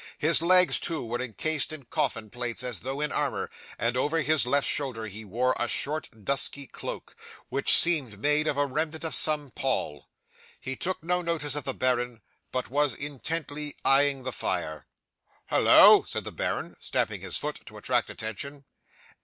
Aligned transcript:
His 0.17 0.41
legs, 0.41 0.79
too, 0.79 1.05
were 1.05 1.21
encased 1.21 1.71
in 1.71 1.85
coffin 1.85 2.31
plates 2.31 2.63
as 2.63 2.79
though 2.79 3.01
in 3.01 3.11
armour; 3.11 3.51
and 3.77 3.95
over 3.95 4.21
his 4.23 4.47
left 4.47 4.65
shoulder 4.65 5.05
he 5.05 5.23
wore 5.23 5.55
a 5.59 5.67
short 5.67 6.09
dusky 6.25 6.65
cloak, 6.65 7.15
which 7.49 7.77
seemed 7.77 8.17
made 8.17 8.47
of 8.47 8.57
a 8.57 8.65
remnant 8.65 9.03
of 9.03 9.13
some 9.13 9.51
pall. 9.51 10.09
He 10.59 10.75
took 10.75 11.03
no 11.03 11.21
notice 11.21 11.53
of 11.55 11.65
the 11.65 11.75
baron, 11.75 12.23
but 12.51 12.71
was 12.71 12.95
intently 12.95 13.75
eyeing 13.85 14.23
the 14.23 14.31
fire. 14.31 14.87
'"Halloa!" 15.51 16.07
said 16.07 16.23
the 16.23 16.31
baron, 16.31 16.77
stamping 16.79 17.21
his 17.21 17.37
foot 17.37 17.63
to 17.67 17.77
attract 17.77 18.09
attention. 18.09 18.65